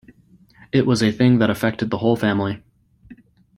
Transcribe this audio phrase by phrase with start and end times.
[0.71, 2.63] It was a thing that affected the whole family.